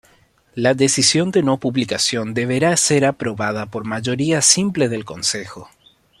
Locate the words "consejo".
5.05-5.69